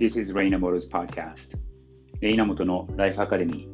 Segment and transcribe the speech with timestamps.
[0.00, 1.58] This is Reina Motors Podcast.
[2.22, 3.68] レイナモトのライフアカデミー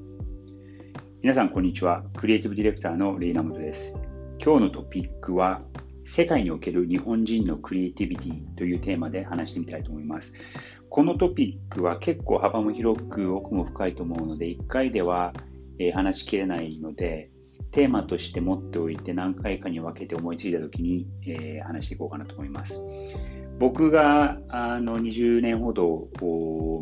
[1.23, 2.03] 皆さんこんにちは。
[2.17, 3.97] クリエイティブディレクターのレイナモトです。
[4.45, 5.61] 今日のトピックは
[6.05, 10.35] 世界における日本人のクリエイティビティというテーマで話してみたいと思います。
[10.91, 15.33] このトピックは結構幅も広く奥も深いと思うので1回では
[15.95, 17.31] 話しきれないので
[17.71, 22.85] テーマとして持っておいて何回かに分けて思いついたときに、え、話していこうかなと思います。
[23.59, 26.09] 僕があの20年ほど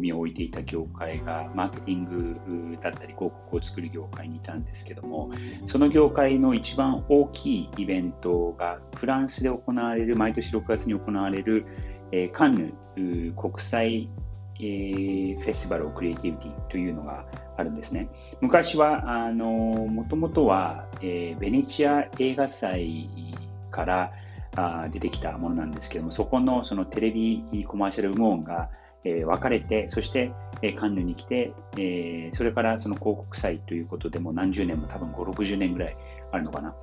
[0.00, 5.30] 身を置いていた業界がマーケティングだったり広告を作る業界にいたんですけども
[5.66, 11.64] その業界の一番大きいイベントがフランスで行われる毎年6月に行われる、
[12.10, 12.54] えー、カン
[12.96, 14.08] ヌ国際、
[14.58, 17.24] えー、フェスティバル・オ・クリエイティビティというのが
[17.56, 18.08] あるんですね。
[18.40, 23.08] 昔はもともとは、えー、ベネチア映画祭
[23.70, 24.12] から
[24.56, 28.70] あ出てきたものなんですけども、そこのそのテレビコマーシャル部門が、
[29.04, 35.96] えー、分かれて、そして、えー、カンヌに来て、えー、それからその広告祭ということでも何十年も多分5、60年ぐらい
[36.32, 36.74] あるのかな、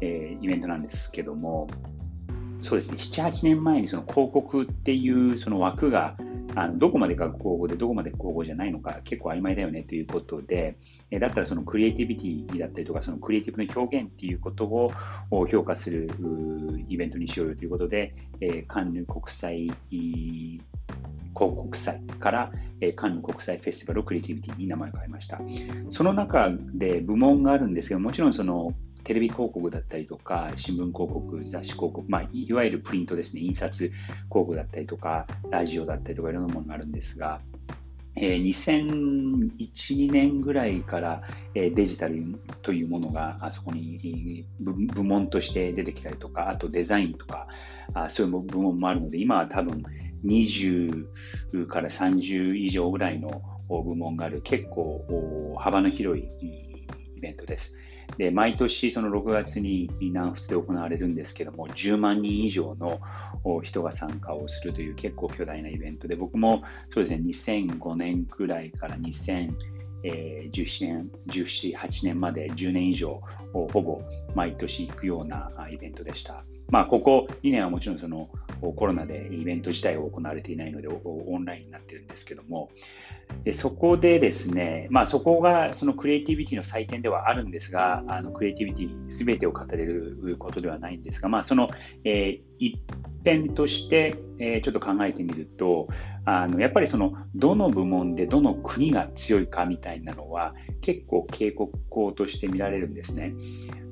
[0.00, 1.68] え、イベントなんですけども、
[2.62, 6.16] そうですね、7、8年前にその広告っていうその枠が
[6.54, 10.76] あのどこまでが広告でどこまで広告じゃないのか結構曖昧だよねということで、
[11.10, 14.92] えだったらそのクリエイティビティだったりとかそのクリエイティブの表現っていうことを
[15.46, 16.10] 評価する
[16.88, 20.60] イベントにしようよということで、えカンヌ国際広
[21.34, 25.40] 告祭から、えカンヌ国際フェスティバルをクリエイティビティに名前を変えました。
[25.90, 28.72] その中で部門があるんですけど、もちろんその
[29.04, 33.98] テレビ広告だったりとか、新聞広告、雑誌広告、まあ、いわゆるプリントですね、印刷広
[34.28, 37.40] 告だったりとか、ラジオだったりとか、いろんなものがあるんですが、
[38.16, 41.22] えー、2001、2年ぐらいから、
[41.54, 47.46] えー、デジタルというものがあそこに部門として出てきたりとか、あとデザインとか、
[47.94, 49.82] あそういう部門もあるので、今は多分
[50.24, 51.06] 20
[51.68, 56.24] から30以上ぐらいの部門がある結構幅の広い
[57.16, 57.78] イベントです。
[58.16, 63.00] で毎年その6月に南仏で行われるんですけども10万人以上の
[63.62, 66.62] 人が参加をするという結構巨大なイベントで僕も
[66.92, 73.20] そうですね2005年くらいから2017年17、8年まで10年以上
[73.52, 74.00] ほぼ
[74.34, 76.44] 毎年行くようなイベントでした。
[76.68, 82.70] まあ、ここ2年はもちろんそのコロナでイベント自体が行われていないのでオンラインになってるんですけども
[83.44, 91.70] でそこでですね、まあ、そこがそのクリエイティビティの祭典ではあるんですがあのクリエイティビティ全てを語れることではないんですが、まあ、その、
[92.04, 92.80] えー、一
[93.24, 95.88] 辺として、えー、ちょっと考えてみると
[96.24, 103.34] あのやっぱりそのどの部門でどの国が強いかみたいなのは結構警告校として見られるんですね。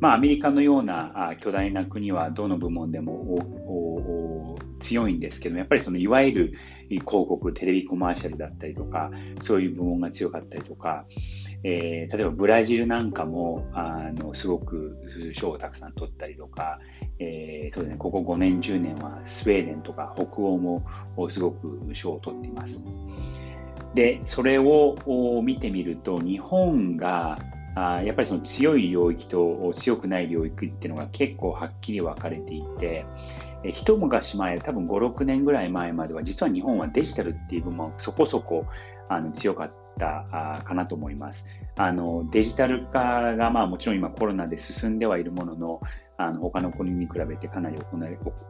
[0.01, 4.38] まあ、アメリカのような巨大な国はどの部門でも
[4.79, 6.53] 強いんですけどやっぱりそのいわゆる
[6.89, 11.05] 広告、テレビコマーシャルだったりとか、そういう部門が強かったりとか、
[11.65, 14.97] えー、例えばブラジルなんかもあのすごく
[15.33, 16.79] 賞をたくさん取ったりとか、
[17.19, 20.87] えーそうですね、ここ5年、10年はスウェーデンとか北欧も
[21.29, 22.89] すごく賞を取っています。
[23.95, 24.97] で、それを
[25.43, 27.39] 見てみると、日本が
[27.75, 33.05] あやっぱりその強い領域と強くない領域っていうのが結構はっきり分かれていて、
[33.65, 38.67] え一昔前、多分5、6年ぐらい前までは、実は日本はデジタルっていう部分もそこそこ
[39.09, 41.49] あの強かったかなと思います。
[41.79, 45.81] あのデジタル化が、まあ、もちろん今コロナで進んではいるものの、
[46.21, 47.77] あの他の国に比べてかなり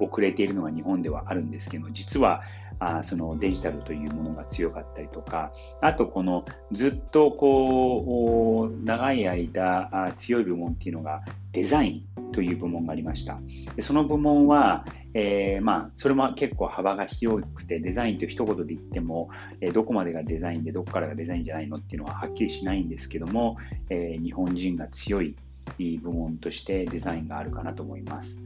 [0.01, 2.43] 遅れているのが日本ではあるんですけど実は
[2.79, 5.53] あそのデジタルというものが強かったりとか
[5.83, 11.23] あとこのずっとこう長い間あ強い部門っていうのが
[11.53, 13.39] デザインという部門がありました。
[13.77, 14.85] でその部門は、
[15.15, 23.57] えー、まあ、それも結構幅が広くてデザインと一言で言っても、えー、どこまでがデザインでどこからがデザインじゃないのっていうのははっきりしないんですけどけども、
[23.91, 25.35] えー、日本人が強い
[25.79, 28.45] 部門としてデザインがあるかなと思います。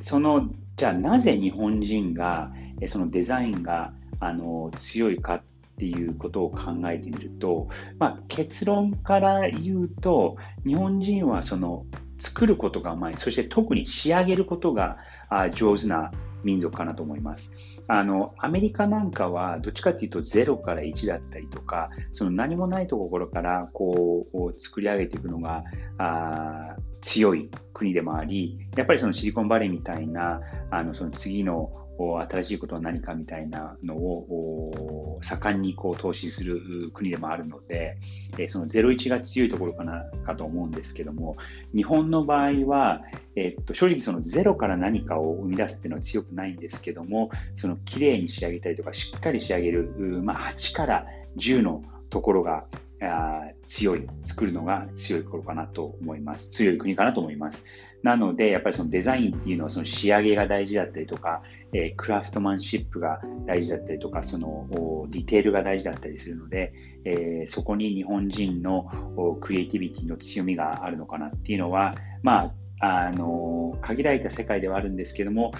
[0.00, 2.52] そのじゃあなぜ日本人が
[2.88, 5.42] そのデザインがあの強いかっ
[5.78, 7.68] ていうことを考えてみると、
[7.98, 10.36] まあ、結論から言うと
[10.66, 11.86] 日本人はその
[12.18, 14.98] 作ることがうまいそして特に仕上げることが
[15.54, 16.10] 上手な
[16.42, 17.56] 民族かなと思います。
[17.86, 25.64] あのアメリカなんかはどっちかっていうと0から1だったりとかその何もないところからこう作り上げていくのが
[25.98, 30.40] あ強い国でもありやっぱりそのシリコンバレーみたいな
[30.70, 37.96] あのその次の新しいことは何かみたいなのを盛んにこう投資する国でもあるので、
[38.48, 41.36] その01が強いところかなかと思うんですけども
[41.72, 43.02] 日本の場合は、
[43.36, 49.92] えっと、正直そのゼロから何かを生み出すっていうのは強くないんですけども、その綺麗に仕上げたりとか、しっかり仕上げる、
[50.22, 51.06] まあ、8から
[51.36, 52.64] 10のところが
[53.66, 56.50] 強い、作るのが強い頃かなと思います。
[56.50, 57.66] 強い国かなと思います。
[58.02, 61.42] なので、やっぱりそのデザインっていうのはその仕上げが大事だったりとか、
[61.72, 64.66] えー、クラフトマンシップが大事だったりとか、その
[65.08, 66.74] ディテールが大事だったりするので、
[67.04, 68.90] えー、そこに日本人の
[69.40, 75.52] クリエイティビティの強みがあるのかなっていうのは、まあ、あの限られた世界ではあるんですけども、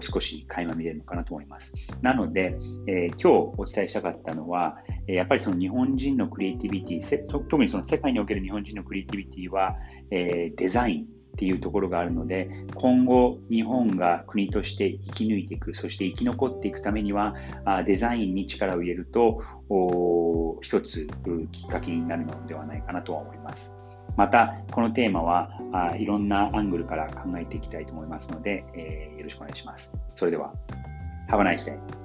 [0.00, 1.74] 少し垣間見れるのかなと思います。
[2.00, 2.56] なので、
[2.86, 4.78] えー、今日お伝えしたかったのは、
[5.14, 9.76] やっぱりその日本人のクリエイティビティ、特にその世界における日本人のクリエイティビティは、
[10.10, 17.34] えー、デザインっていうところがあるので、今後日本が国として生き抜いていく、そして生き残っていくためには
[17.64, 19.42] あ、デザインに力を入れると、
[20.62, 21.06] 一つ
[21.52, 23.78] きっかけになるのではないかなとは思います。
[24.16, 29.96] また、このテーマはあいろんなアングルから考えていきたいと思いますので、えー、よろしくお願いします。
[30.16, 30.52] それでは、
[31.30, 31.99] Have a nice day.